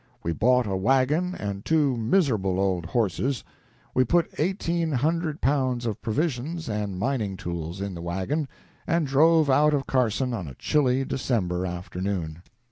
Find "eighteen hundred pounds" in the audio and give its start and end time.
4.39-5.85